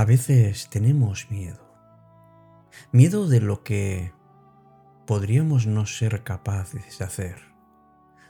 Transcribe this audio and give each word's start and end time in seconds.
A 0.00 0.06
veces 0.06 0.70
tenemos 0.70 1.30
miedo. 1.30 1.60
Miedo 2.90 3.28
de 3.28 3.42
lo 3.42 3.62
que 3.62 4.14
podríamos 5.06 5.66
no 5.66 5.84
ser 5.84 6.24
capaces 6.24 6.98
de 6.98 7.04
hacer. 7.04 7.36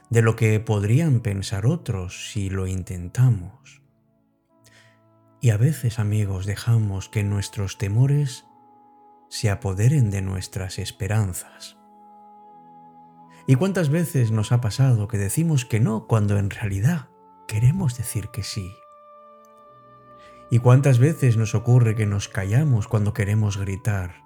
De 0.09 0.21
lo 0.21 0.35
que 0.35 0.59
podrían 0.59 1.21
pensar 1.21 1.67
otros 1.67 2.33
si 2.33 2.51
lo 2.51 2.67
intentamos. 2.67 3.83
Y 5.41 5.51
a 5.51 5.59
veces, 5.59 6.01
amigos, 6.01 6.45
dejamos 6.45 7.09
que 7.09 7.23
nuestros 7.23 7.79
temores 7.79 8.47
se 9.29 9.49
apoderen 9.49 10.11
de 10.11 10.23
nuestras 10.23 10.77
esperanzas. 10.81 11.79
¿Y 13.47 13.55
cuántas 13.55 13.91
veces 13.91 14.33
nos 14.33 14.51
ha 14.51 14.61
pasado 14.61 15.07
que 15.07 15.19
decimos 15.19 15.65
que 15.65 15.79
no 15.79 16.09
cuando 16.09 16.37
en 16.37 16.51
realidad 16.51 17.11
queremos 17.47 17.97
decir 17.97 18.27
que 18.33 18.43
sí? 18.43 18.73
¿Y 20.51 20.59
cuántas 20.59 20.99
veces 20.99 21.37
nos 21.37 21.55
ocurre 21.55 21.95
que 21.95 22.07
nos 22.07 22.29
callamos 22.29 22.89
cuando 22.89 23.13
queremos 23.13 23.57
gritar? 23.57 24.25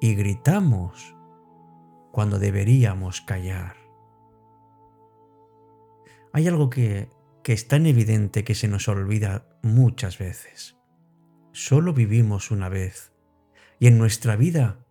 Y 0.00 0.14
gritamos 0.14 1.16
cuando 2.12 2.38
deberíamos 2.38 3.22
callar. 3.22 3.76
Hay 6.32 6.46
algo 6.46 6.68
que, 6.68 7.08
que 7.42 7.54
es 7.54 7.68
tan 7.68 7.86
evidente 7.86 8.44
que 8.44 8.54
se 8.54 8.68
nos 8.68 8.86
olvida 8.88 9.48
muchas 9.62 10.18
veces. 10.18 10.76
Solo 11.52 11.94
vivimos 11.94 12.50
una 12.50 12.68
vez 12.68 13.12
y 13.78 13.86
en 13.86 13.98
nuestra 13.98 14.36
vida 14.36 14.84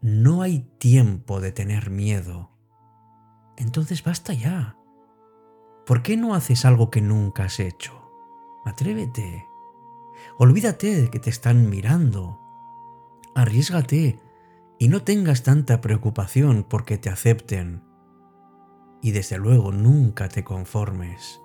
no 0.00 0.42
hay 0.42 0.60
tiempo 0.78 1.40
de 1.40 1.52
tener 1.52 1.90
miedo. 1.90 2.50
Entonces 3.56 4.02
basta 4.02 4.32
ya. 4.32 4.76
¿Por 5.86 6.02
qué 6.02 6.16
no 6.16 6.34
haces 6.34 6.64
algo 6.64 6.90
que 6.90 7.00
nunca 7.00 7.44
has 7.44 7.60
hecho? 7.60 8.10
Atrévete. 8.64 9.44
Olvídate 10.40 11.02
de 11.02 11.10
que 11.10 11.18
te 11.18 11.30
están 11.30 11.68
mirando. 11.68 12.38
Arriesgate 13.34 14.20
y 14.78 14.86
no 14.86 15.02
tengas 15.02 15.42
tanta 15.42 15.80
preocupación 15.80 16.62
porque 16.62 16.96
te 16.96 17.10
acepten. 17.10 17.82
Y 19.02 19.10
desde 19.10 19.36
luego 19.36 19.72
nunca 19.72 20.28
te 20.28 20.44
conformes 20.44 21.40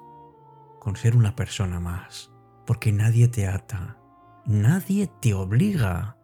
con 0.80 0.96
ser 0.96 1.16
una 1.16 1.36
persona 1.36 1.80
más, 1.80 2.32
porque 2.68 2.92
nadie 2.92 3.28
te 3.28 3.48
ata, 3.48 3.98
nadie 4.46 5.10
te 5.22 5.34
obliga. 5.34 6.20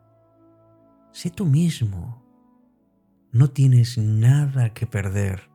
Sé 1.12 1.32
tú 1.32 1.48
mismo. 1.48 2.24
No 3.32 3.50
tienes 3.50 3.98
nada 3.98 4.76
que 4.76 4.86
perder 4.86 5.50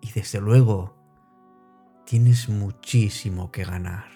y 0.00 0.10
desde 0.10 0.40
luego 0.40 0.96
tienes 2.06 2.48
muchísimo 2.48 3.52
que 3.52 3.62
ganar. 3.62 4.15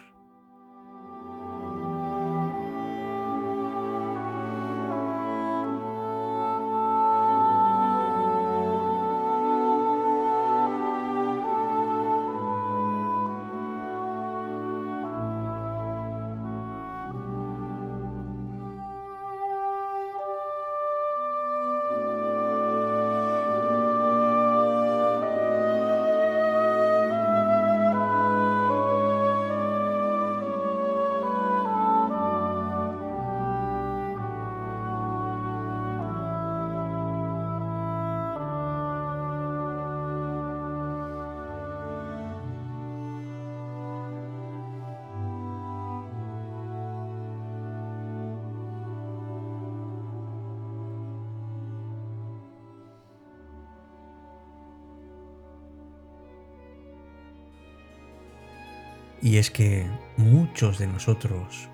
Y 59.23 59.37
es 59.37 59.51
que 59.51 59.87
muchos 60.17 60.79
de 60.79 60.87
nosotros 60.87 61.69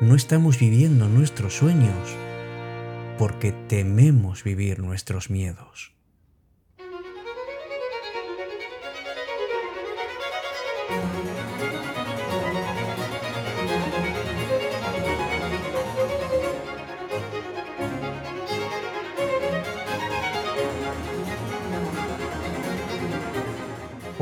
no 0.00 0.14
estamos 0.14 0.58
viviendo 0.58 1.08
nuestros 1.08 1.54
sueños 1.54 2.16
porque 3.18 3.52
tememos 3.52 4.44
vivir 4.44 4.80
nuestros 4.80 5.30
miedos. 5.30 5.95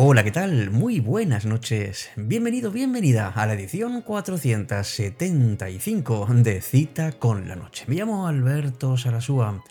Hola, 0.06 0.22
¿qué 0.22 0.32
tal? 0.32 0.70
Muy 0.70 1.00
buenas 1.00 1.46
noches. 1.46 2.10
Bienvenido, 2.14 2.70
bienvenida 2.70 3.28
a 3.28 3.46
la 3.46 3.54
edición 3.54 4.02
475 4.02 6.26
de 6.30 6.60
Cita 6.60 7.12
con 7.12 7.48
la 7.48 7.56
Noche. 7.56 7.86
Me 7.86 7.94
llamo 7.94 8.28
Alberto 8.28 8.98
Sarasúa 8.98 9.64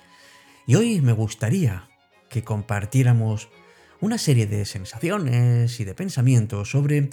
y 0.66 0.74
hoy 0.74 1.02
me 1.02 1.12
gustaría 1.12 1.88
que 2.30 2.44
compartiéramos 2.44 3.50
una 4.02 4.18
serie 4.18 4.48
de 4.48 4.66
sensaciones 4.66 5.80
y 5.80 5.84
de 5.84 5.94
pensamientos 5.94 6.72
sobre, 6.72 7.12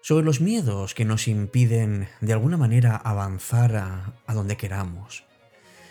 sobre 0.00 0.24
los 0.24 0.40
miedos 0.40 0.94
que 0.94 1.04
nos 1.04 1.26
impiden 1.26 2.06
de 2.20 2.34
alguna 2.34 2.56
manera 2.56 2.94
avanzar 2.94 3.74
a, 3.74 4.14
a 4.28 4.34
donde 4.34 4.56
queramos. 4.56 5.24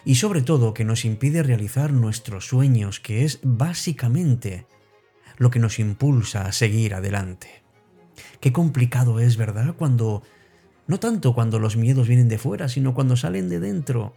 Y 0.06 0.16
sobre 0.16 0.44
todo 0.44 0.74
que 0.74 0.86
nos 0.86 1.04
impide 1.04 1.44
realizar 1.44 1.92
nuestros 1.92 2.48
sueños, 2.48 3.02
que 3.02 3.26
es 3.26 3.42
básicamente 3.44 4.66
lo 5.40 5.50
que 5.50 5.58
nos 5.58 5.80
impulsa 5.80 6.46
a 6.46 6.52
seguir 6.52 6.94
adelante. 6.94 7.64
Qué 8.42 8.54
complicado 8.54 9.20
es, 9.20 9.38
¿verdad? 9.38 9.74
Cuando, 9.76 10.22
no 10.86 11.00
tanto 11.00 11.34
cuando 11.34 11.58
los 11.58 11.78
miedos 11.78 12.08
vienen 12.08 12.30
de 12.30 12.38
fuera, 12.38 12.70
sino 12.70 12.94
cuando 12.94 13.16
salen 13.16 13.50
de 13.50 13.60
dentro, 13.60 14.14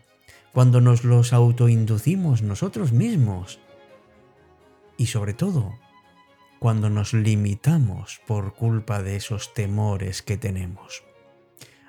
cuando 0.53 0.81
nos 0.81 1.05
los 1.05 1.33
autoinducimos 1.33 2.43
nosotros 2.43 2.93
mismos. 2.93 3.61
Y 4.99 5.07
sobre 5.07 5.33
todo, 5.33 5.79
cuando 6.59 6.91
nos 6.91 7.15
limitamos 7.15 8.21
por 8.27 8.55
culpa 8.55 9.03
de 9.03 9.17
esos 9.17 9.55
temores 9.55 10.23
que 10.23 10.37
tenemos. 10.37 11.05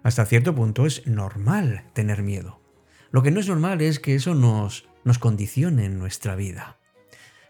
Hasta 0.03 0.25
cierto 0.25 0.53
punto 0.53 0.85
es 0.85 1.07
normal 1.07 1.85
tener 1.93 2.21
miedo. 2.21 2.61
Lo 3.11 3.23
que 3.23 3.31
no 3.31 3.39
es 3.39 3.47
normal 3.47 3.81
es 3.81 3.99
que 3.99 4.15
eso 4.15 4.35
nos, 4.35 4.87
nos 5.03 5.17
condicione 5.17 5.85
en 5.85 5.97
nuestra 5.97 6.35
vida. 6.35 6.77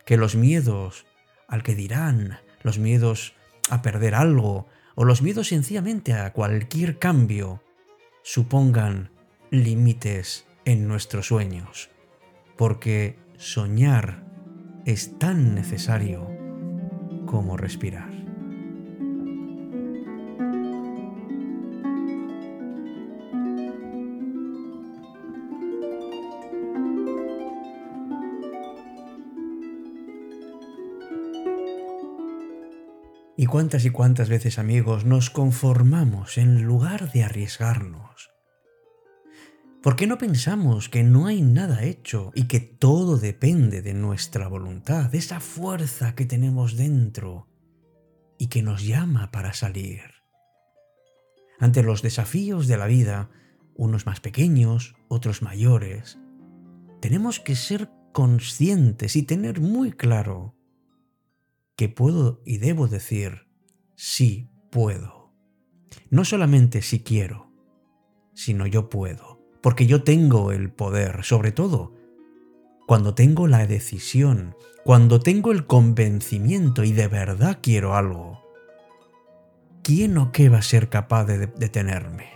Que 0.05 0.17
los 0.17 0.35
miedos 0.35 1.05
al 1.47 1.63
que 1.63 1.75
dirán, 1.75 2.39
los 2.61 2.79
miedos 2.79 3.33
a 3.69 3.81
perder 3.81 4.15
algo 4.15 4.67
o 4.95 5.05
los 5.05 5.21
miedos 5.21 5.47
sencillamente 5.49 6.13
a 6.13 6.33
cualquier 6.33 6.99
cambio 6.99 7.61
supongan 8.23 9.11
límites 9.49 10.45
en 10.65 10.87
nuestros 10.87 11.27
sueños, 11.27 11.89
porque 12.57 13.19
soñar 13.37 14.23
es 14.85 15.17
tan 15.19 15.55
necesario 15.55 16.29
como 17.25 17.57
respirar. 17.57 18.12
¿Y 33.35 33.47
cuántas 33.47 33.83
y 33.83 33.89
cuántas 33.89 34.29
veces, 34.29 34.59
amigos, 34.59 35.05
nos 35.05 35.31
conformamos 35.31 36.37
en 36.37 36.61
lugar 36.63 37.11
de 37.11 37.23
arriesgarnos? 37.23 38.29
¿Por 39.81 39.95
qué 39.95 40.05
no 40.05 40.19
pensamos 40.19 40.87
que 40.87 41.03
no 41.03 41.25
hay 41.25 41.41
nada 41.41 41.83
hecho 41.83 42.31
y 42.35 42.47
que 42.47 42.59
todo 42.59 43.17
depende 43.17 43.81
de 43.81 43.95
nuestra 43.95 44.47
voluntad, 44.47 45.09
de 45.09 45.17
esa 45.17 45.39
fuerza 45.39 46.13
que 46.13 46.25
tenemos 46.25 46.77
dentro 46.77 47.47
y 48.37 48.47
que 48.47 48.61
nos 48.61 48.85
llama 48.85 49.31
para 49.31 49.53
salir? 49.53 50.01
Ante 51.59 51.81
los 51.81 52.03
desafíos 52.03 52.67
de 52.67 52.77
la 52.77 52.85
vida, 52.85 53.31
unos 53.75 54.05
más 54.05 54.19
pequeños, 54.19 54.95
otros 55.07 55.41
mayores, 55.41 56.19
tenemos 57.01 57.39
que 57.39 57.55
ser 57.55 57.89
conscientes 58.11 59.15
y 59.15 59.23
tener 59.23 59.59
muy 59.59 59.91
claro 59.91 60.55
que 61.75 61.89
puedo 61.89 62.41
y 62.45 62.57
debo 62.57 62.87
decir, 62.87 63.47
sí 63.95 64.49
puedo. 64.71 65.33
No 66.09 66.25
solamente 66.25 66.81
si 66.81 67.03
quiero, 67.03 67.51
sino 68.33 68.67
yo 68.67 68.89
puedo. 68.89 69.41
porque 69.61 69.85
yo 69.85 70.03
tengo 70.03 70.51
el 70.51 70.73
poder, 70.73 71.23
sobre 71.23 71.53
todo 71.53 71.93
cuando 72.85 73.15
tengo 73.15 73.47
la 73.47 73.65
decisión, 73.65 74.55
cuando 74.83 75.21
tengo 75.21 75.51
el 75.53 75.65
convencimiento 75.65 76.83
y 76.83 76.91
de 76.91 77.07
verdad 77.07 77.59
quiero 77.61 77.95
algo. 77.95 78.41
¿Quién 79.83 80.17
o 80.17 80.31
qué 80.33 80.49
va 80.49 80.57
a 80.57 80.63
ser 80.63 80.89
capaz 80.89 81.25
de 81.25 81.47
detenerme? 81.47 82.27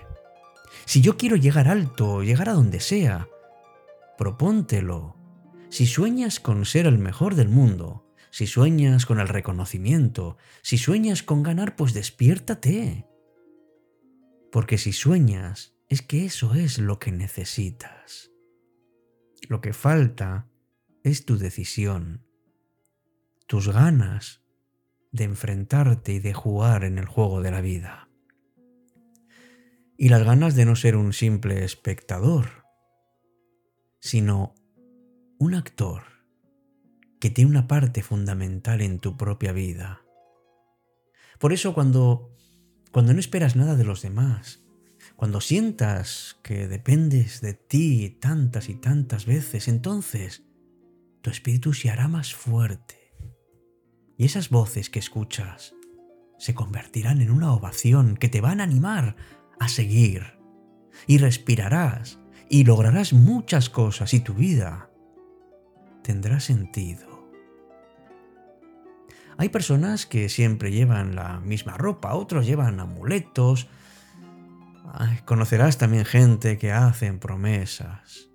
Si 0.85 1.01
yo 1.01 1.17
quiero 1.17 1.35
llegar 1.35 1.67
alto, 1.67 2.23
llegar 2.23 2.47
a 2.47 2.53
donde 2.53 2.79
sea, 2.79 3.27
propóntelo. 4.17 5.17
Si 5.69 5.85
sueñas 5.85 6.39
con 6.39 6.63
ser 6.63 6.85
el 6.85 6.97
mejor 6.97 7.35
del 7.35 7.49
mundo, 7.49 8.06
si 8.37 8.45
sueñas 8.45 9.07
con 9.07 9.19
el 9.19 9.29
reconocimiento, 9.29 10.37
si 10.61 10.77
sueñas 10.77 11.23
con 11.23 11.41
ganar, 11.41 11.75
pues 11.75 11.95
despiértate. 11.95 13.07
Porque 14.51 14.77
si 14.77 14.93
sueñas, 14.93 15.75
es 15.89 16.03
que 16.03 16.23
eso 16.23 16.53
es 16.53 16.77
lo 16.77 16.99
que 16.99 17.11
necesitas. 17.11 18.29
Lo 19.49 19.59
que 19.59 19.73
falta 19.73 20.47
es 21.03 21.25
tu 21.25 21.39
decisión, 21.39 22.27
tus 23.47 23.69
ganas 23.69 24.43
de 25.11 25.23
enfrentarte 25.23 26.13
y 26.13 26.19
de 26.19 26.35
jugar 26.35 26.83
en 26.83 26.99
el 26.99 27.05
juego 27.07 27.41
de 27.41 27.49
la 27.49 27.61
vida. 27.61 28.07
Y 29.97 30.09
las 30.09 30.21
ganas 30.21 30.53
de 30.53 30.65
no 30.65 30.75
ser 30.75 30.95
un 30.95 31.11
simple 31.11 31.65
espectador, 31.65 32.65
sino 33.99 34.53
un 35.39 35.55
actor 35.55 36.16
tiene 37.29 37.51
una 37.51 37.67
parte 37.67 38.03
fundamental 38.03 38.81
en 38.81 38.99
tu 38.99 39.17
propia 39.17 39.51
vida. 39.51 40.01
Por 41.39 41.53
eso 41.53 41.73
cuando, 41.73 42.35
cuando 42.91 43.13
no 43.13 43.19
esperas 43.19 43.55
nada 43.55 43.75
de 43.75 43.83
los 43.83 44.01
demás, 44.01 44.63
cuando 45.15 45.41
sientas 45.41 46.37
que 46.43 46.67
dependes 46.67 47.41
de 47.41 47.53
ti 47.53 48.17
tantas 48.21 48.69
y 48.69 48.75
tantas 48.75 49.25
veces, 49.25 49.67
entonces 49.67 50.43
tu 51.21 51.29
espíritu 51.29 51.73
se 51.73 51.89
hará 51.89 52.07
más 52.07 52.33
fuerte. 52.33 52.95
Y 54.17 54.25
esas 54.25 54.49
voces 54.49 54.89
que 54.89 54.99
escuchas 54.99 55.73
se 56.37 56.53
convertirán 56.53 57.21
en 57.21 57.31
una 57.31 57.53
ovación 57.53 58.15
que 58.15 58.29
te 58.29 58.41
van 58.41 58.61
a 58.61 58.63
animar 58.63 59.15
a 59.59 59.67
seguir. 59.69 60.37
Y 61.05 61.17
respirarás 61.17 62.19
y 62.49 62.63
lograrás 62.63 63.13
muchas 63.13 63.69
cosas 63.69 64.13
y 64.13 64.19
tu 64.19 64.33
vida 64.33 64.89
tendrá 66.03 66.39
sentido. 66.39 67.16
Hay 69.37 69.49
personas 69.49 70.05
que 70.07 70.29
siempre 70.29 70.71
llevan 70.71 71.15
la 71.15 71.39
misma 71.39 71.77
ropa, 71.77 72.15
otros 72.15 72.47
llevan 72.47 72.79
amuletos, 72.79 73.67
conocerás 75.25 75.77
también 75.77 76.05
gente 76.05 76.57
que 76.57 76.71
hacen 76.71 77.19
promesas. 77.19 78.29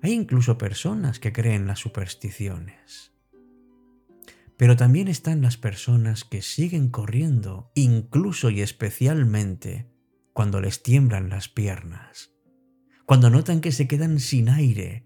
Hay 0.00 0.12
incluso 0.12 0.56
personas 0.56 1.18
que 1.18 1.32
creen 1.32 1.66
las 1.66 1.78
supersticiones. 1.78 3.12
Pero 4.56 4.76
también 4.76 5.08
están 5.08 5.42
las 5.42 5.56
personas 5.56 6.24
que 6.24 6.40
siguen 6.40 6.88
corriendo, 6.88 7.70
incluso 7.74 8.50
y 8.50 8.62
especialmente 8.62 9.90
cuando 10.32 10.60
les 10.60 10.82
tiemblan 10.82 11.28
las 11.28 11.48
piernas, 11.48 12.30
cuando 13.04 13.30
notan 13.30 13.60
que 13.60 13.72
se 13.72 13.88
quedan 13.88 14.20
sin 14.20 14.48
aire 14.48 15.04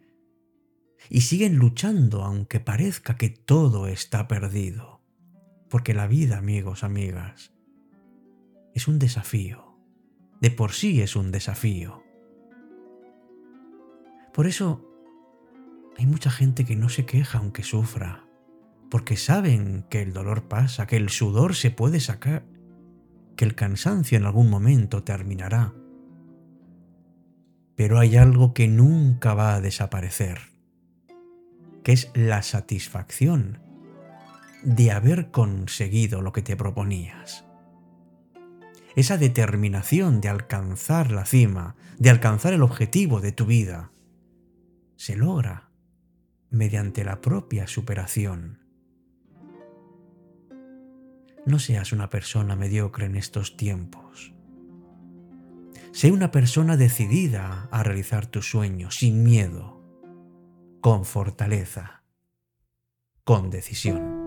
y 1.11 1.23
siguen 1.23 1.57
luchando 1.57 2.25
aunque 2.25 2.61
parezca 2.61 3.17
que 3.17 3.31
todo 3.31 3.87
está 3.87 4.29
perdido. 4.29 5.01
Porque 5.69 5.95
la 5.95 6.07
vida, 6.07 6.39
amigos, 6.39 6.85
amigas, 6.85 7.53
es 8.75 8.89
un 8.89 8.99
desafío 8.99 9.69
de 10.41 10.51
por 10.51 10.73
sí 10.73 11.01
es 11.01 11.17
un 11.17 11.33
desafío. 11.33 12.03
Por 14.33 14.47
eso 14.47 14.85
hay 15.97 16.07
mucha 16.07 16.31
gente 16.31 16.65
que 16.65 16.77
no 16.77 16.89
se 16.89 17.05
queja 17.05 17.39
aunque 17.39 17.63
sufra, 17.63 18.25
porque 18.91 19.17
saben 19.17 19.85
que 19.91 20.03
el 20.03 20.13
dolor 20.13 20.49
pasa, 20.49 20.87
que 20.87 20.97
el 20.97 21.09
sudor 21.09 21.55
se 21.55 21.71
puede 21.71 22.01
sacar, 22.01 22.45
que 23.37 23.45
el 23.45 23.55
cansancio 23.55 24.17
en 24.17 24.25
algún 24.25 24.49
momento 24.49 25.03
terminará. 25.03 25.75
Pero 27.75 27.99
hay 27.99 28.17
algo 28.17 28.55
que 28.55 28.69
nunca 28.69 29.35
va 29.35 29.55
a 29.55 29.61
desaparecer, 29.61 30.39
que 31.83 31.93
es 31.93 32.11
la 32.15 32.43
satisfacción 32.43 33.61
de 34.63 34.91
haber 34.91 35.31
conseguido 35.31 36.23
lo 36.23 36.33
que 36.33 36.43
te 36.43 36.57
proponías 36.57 37.49
esa 38.99 39.17
determinación 39.17 40.21
de 40.21 40.29
alcanzar 40.29 41.13
la 41.13 41.25
cima, 41.25 41.77
de 41.99 42.11
alcanzar 42.11 42.53
el 42.53 42.63
objetivo 42.63 43.21
de 43.21 43.31
tu 43.31 43.47
vida, 43.47 43.93
se 44.97 45.15
logra 45.15 45.71
mediante 46.51 47.05
la 47.05 47.21
propia 47.21 47.69
superación. 47.69 48.59
No 51.47 51.61
seas 51.61 51.93
una 51.93 52.11
persona 52.11 52.57
mediocre 52.57 53.07
en 53.07 53.15
estos 53.15 53.57
tiempos. 53.57 54.35
Sé 55.93 56.11
una 56.11 56.33
persona 56.33 56.77
decidida 56.77 57.69
a 57.71 57.85
realizar 57.85 58.27
tus 58.27 58.51
sueños 58.51 58.97
sin 58.97 59.23
miedo, 59.23 59.78
con 60.81 61.05
fortaleza, 61.05 62.03
con 63.25 63.51
decisión. 63.51 64.19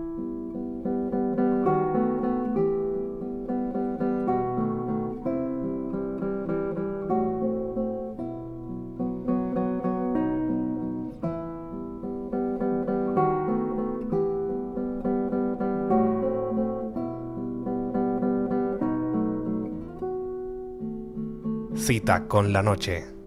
Cita 21.74 22.28
con 22.28 22.52
la 22.52 22.62
noche. 22.62 23.21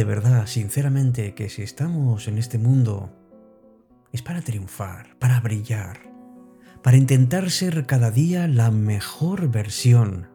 De 0.00 0.04
verdad, 0.04 0.46
sinceramente, 0.46 1.34
que 1.34 1.50
si 1.50 1.60
estamos 1.60 2.26
en 2.26 2.38
este 2.38 2.56
mundo 2.56 3.14
es 4.14 4.22
para 4.22 4.40
triunfar, 4.40 5.18
para 5.18 5.40
brillar, 5.40 6.10
para 6.82 6.96
intentar 6.96 7.50
ser 7.50 7.84
cada 7.84 8.10
día 8.10 8.48
la 8.48 8.70
mejor 8.70 9.50
versión 9.50 10.30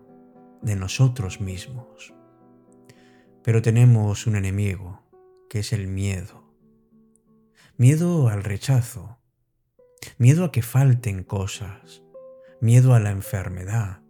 de 0.61 0.75
nosotros 0.75 1.41
mismos. 1.41 2.13
Pero 3.43 3.63
tenemos 3.63 4.27
un 4.27 4.35
enemigo, 4.35 5.01
que 5.49 5.61
es 5.61 5.73
el 5.73 5.87
miedo. 5.87 6.43
Miedo 7.75 8.29
al 8.29 8.43
rechazo, 8.43 9.17
miedo 10.19 10.45
a 10.45 10.51
que 10.51 10.61
falten 10.61 11.23
cosas, 11.23 12.03
miedo 12.61 12.93
a 12.93 12.99
la 12.99 13.09
enfermedad, 13.09 14.01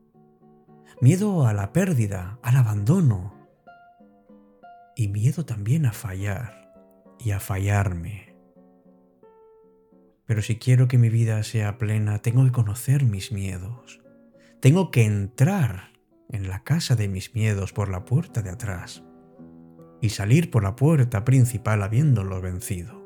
miedo 1.00 1.48
a 1.48 1.54
la 1.54 1.72
pérdida, 1.72 2.40
al 2.44 2.58
abandono 2.58 3.35
y 4.96 5.10
miedo 5.10 5.46
también 5.46 5.86
a 5.86 5.92
fallar 5.92 6.74
y 7.20 7.32
a 7.32 7.40
fallarme. 7.40 8.36
Pero 10.26 10.42
si 10.42 10.58
quiero 10.58 10.88
que 10.88 10.98
mi 10.98 11.10
vida 11.10 11.44
sea 11.44 11.78
plena, 11.78 12.20
tengo 12.20 12.44
que 12.46 12.52
conocer 12.52 13.04
mis 13.04 13.32
miedos. 13.32 14.02
Tengo 14.60 14.90
que 14.90 15.06
entrar 15.06 15.92
en 16.30 16.48
la 16.48 16.64
casa 16.64 16.96
de 16.96 17.08
mis 17.08 17.36
miedos 17.36 17.74
por 17.74 17.90
la 17.90 18.06
puerta 18.06 18.42
de 18.42 18.50
atrás 18.50 19.04
y 20.02 20.10
salir 20.10 20.50
por 20.50 20.64
la 20.64 20.76
puerta 20.76 21.24
principal 21.24 21.84
habiéndolo 21.84 22.42
vencido. 22.42 23.06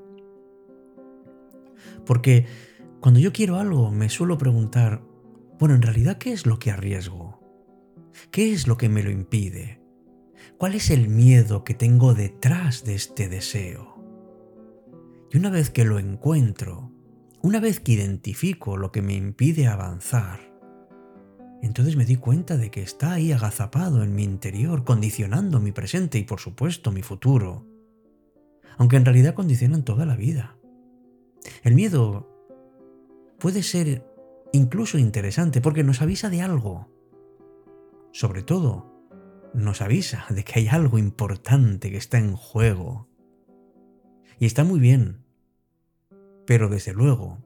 Porque 2.06 2.46
cuando 3.02 3.20
yo 3.20 3.34
quiero 3.34 3.58
algo 3.58 3.92
me 3.92 4.10
suelo 4.10 4.38
preguntar, 4.38 5.02
bueno, 5.60 5.76
en 5.76 5.82
realidad, 5.82 6.18
¿qué 6.18 6.32
es 6.32 6.46
lo 6.46 6.58
que 6.58 6.72
arriesgo? 6.72 7.40
¿Qué 8.32 8.54
es 8.54 8.68
lo 8.68 8.78
que 8.78 8.88
me 8.88 9.04
lo 9.04 9.12
impide? 9.12 9.79
¿Cuál 10.60 10.76
es 10.76 10.92
el 10.92 11.08
miedo 11.08 11.64
que 11.64 11.74
tengo 11.74 12.14
detrás 12.14 12.84
de 12.84 12.94
este 12.94 13.30
deseo? 13.30 13.96
Y 15.32 15.38
una 15.38 15.50
vez 15.50 15.70
que 15.70 15.86
lo 15.86 16.00
encuentro, 16.00 16.92
una 17.42 17.62
vez 17.62 17.80
que 17.80 17.94
identifico 17.94 18.76
lo 18.76 18.92
que 18.92 19.02
me 19.02 19.14
impide 19.14 19.68
avanzar, 19.68 20.42
entonces 21.62 21.96
me 21.96 22.04
di 22.04 22.18
cuenta 22.18 22.58
de 22.58 22.72
que 22.72 22.82
está 22.82 23.14
ahí 23.14 23.32
agazapado 23.32 24.04
en 24.04 24.14
mi 24.14 24.26
interior, 24.26 24.84
condicionando 24.84 25.62
mi 25.62 25.72
presente 25.72 26.18
y 26.18 26.26
por 26.26 26.42
supuesto 26.42 26.92
mi 26.92 27.04
futuro, 27.04 27.66
aunque 28.78 28.98
en 28.98 29.06
realidad 29.06 29.36
condicionan 29.36 29.86
toda 29.86 30.06
la 30.06 30.18
vida. 30.18 30.58
El 31.64 31.74
miedo 31.74 32.28
puede 33.40 33.64
ser 33.64 34.06
incluso 34.52 34.98
interesante 34.98 35.62
porque 35.62 35.86
nos 35.86 36.02
avisa 36.02 36.30
de 36.30 36.42
algo. 36.42 36.90
Sobre 38.12 38.44
todo, 38.44 38.99
nos 39.54 39.82
avisa 39.82 40.26
de 40.30 40.44
que 40.44 40.60
hay 40.60 40.68
algo 40.68 40.98
importante 40.98 41.92
que 41.92 41.98
está 41.98 42.18
en 42.18 42.36
juego. 42.36 43.08
Y 44.38 44.46
está 44.46 44.64
muy 44.64 44.80
bien. 44.80 45.26
Pero 46.46 46.70
desde 46.70 46.94
luego, 46.94 47.40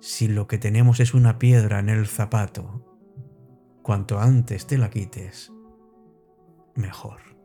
si 0.00 0.28
lo 0.28 0.46
que 0.46 0.58
tenemos 0.58 1.00
es 1.00 1.14
una 1.14 1.38
piedra 1.38 1.78
en 1.78 1.88
el 1.88 2.06
zapato, 2.06 2.84
cuanto 3.82 4.18
antes 4.18 4.66
te 4.66 4.78
la 4.78 4.90
quites, 4.90 5.52
mejor. 6.74 7.35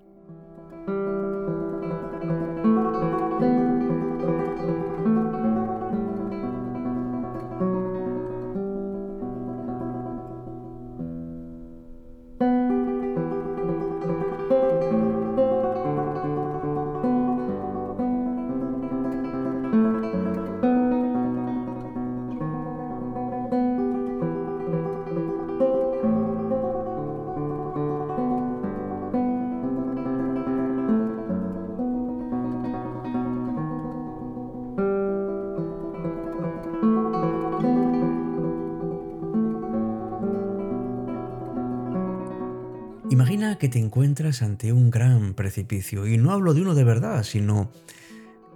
Imagina 43.12 43.58
que 43.58 43.68
te 43.68 43.77
encuentras 43.77 44.41
ante 44.41 44.72
un 44.72 44.89
gran 44.89 45.34
precipicio, 45.34 46.08
y 46.08 46.18
no 46.18 46.32
hablo 46.32 46.53
de 46.53 46.62
uno 46.62 46.75
de 46.75 46.86
verdad, 46.86 47.24
sino 47.24 47.70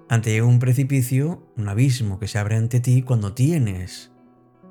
ante 0.08 0.42
un 0.42 0.60
precipicio, 0.60 1.52
un 1.58 1.68
abismo 1.68 2.20
que 2.20 2.30
se 2.30 2.40
abre 2.40 2.56
ante 2.56 2.80
ti 2.80 3.02
cuando 3.02 3.34
tienes 3.34 4.14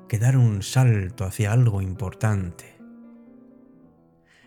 que 0.09 0.17
dar 0.17 0.37
un 0.37 0.63
salto 0.63 1.23
hacia 1.23 1.51
algo 1.51 1.83
importante. 1.83 2.79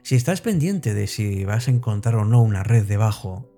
Si 0.02 0.16
estás 0.16 0.40
pendiente 0.40 0.92
de 0.92 1.06
si 1.06 1.44
vas 1.44 1.68
a 1.68 1.70
encontrar 1.70 2.16
o 2.16 2.24
no 2.24 2.42
una 2.42 2.64
red 2.64 2.84
debajo, 2.84 3.48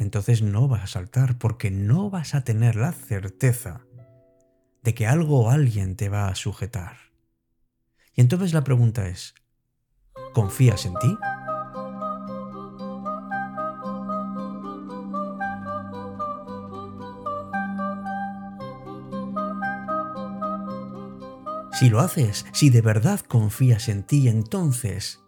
entonces 0.00 0.42
no 0.42 0.66
vas 0.66 0.82
a 0.82 0.88
saltar 0.88 1.38
porque 1.38 1.70
no 1.70 2.10
vas 2.10 2.34
a 2.34 2.42
tener 2.42 2.74
la 2.74 2.90
certeza 2.90 3.86
de 4.82 4.94
que 4.94 5.06
algo 5.06 5.44
o 5.44 5.50
alguien 5.50 5.94
te 5.94 6.08
va 6.08 6.26
a 6.26 6.34
sujetar. 6.34 6.96
Y 8.16 8.20
entonces 8.20 8.52
la 8.52 8.64
pregunta 8.64 9.06
es, 9.06 9.36
¿Confías 10.34 10.84
en 10.84 10.94
ti? 10.94 11.16
Si 21.78 21.88
lo 21.88 22.00
haces, 22.00 22.46
si 22.52 22.70
de 22.70 22.80
verdad 22.80 23.20
confías 23.20 23.88
en 23.88 24.02
ti, 24.02 24.28
entonces 24.28 25.20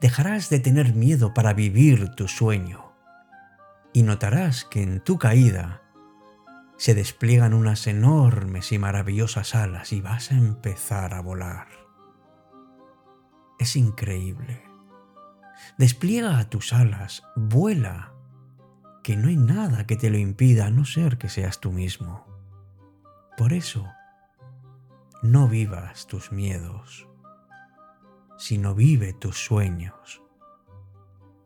dejarás 0.00 0.50
de 0.50 0.60
tener 0.60 0.94
miedo 0.94 1.34
para 1.34 1.52
vivir 1.52 2.14
tu 2.14 2.28
sueño 2.28 2.92
y 3.92 4.02
notarás 4.02 4.64
que 4.64 4.82
en 4.82 5.00
tu 5.00 5.18
caída 5.18 5.82
se 6.76 6.94
despliegan 6.94 7.54
unas 7.54 7.88
enormes 7.88 8.70
y 8.70 8.78
maravillosas 8.78 9.56
alas 9.56 9.92
y 9.92 10.00
vas 10.00 10.30
a 10.30 10.36
empezar 10.36 11.12
a 11.14 11.20
volar 11.20 11.83
es 13.58 13.76
increíble. 13.76 14.62
Despliega 15.78 16.48
tus 16.50 16.72
alas, 16.72 17.24
vuela, 17.36 18.12
que 19.02 19.16
no 19.16 19.28
hay 19.28 19.36
nada 19.36 19.86
que 19.86 19.96
te 19.96 20.10
lo 20.10 20.18
impida 20.18 20.66
a 20.66 20.70
no 20.70 20.84
ser 20.84 21.18
que 21.18 21.28
seas 21.28 21.60
tú 21.60 21.72
mismo. 21.72 22.26
Por 23.36 23.52
eso, 23.52 23.86
no 25.22 25.48
vivas 25.48 26.06
tus 26.06 26.32
miedos, 26.32 27.08
sino 28.38 28.74
vive 28.74 29.12
tus 29.12 29.36
sueños. 29.36 30.22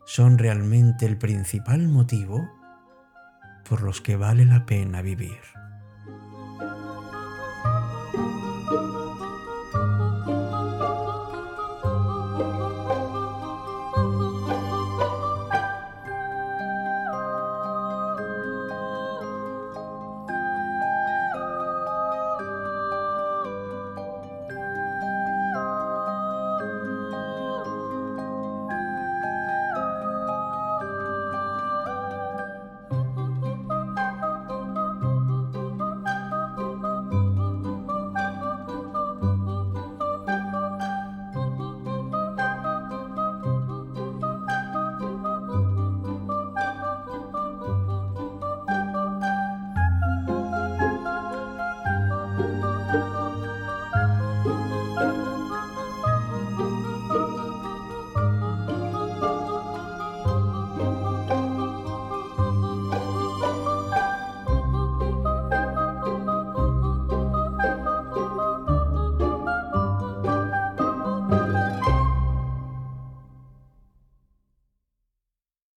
Son 0.04 0.38
realmente 0.38 1.06
el 1.06 1.18
principal 1.18 1.88
motivo 1.88 2.48
por 3.68 3.82
los 3.82 4.00
que 4.00 4.16
vale 4.16 4.44
la 4.44 4.64
pena 4.64 5.02
vivir. 5.02 5.40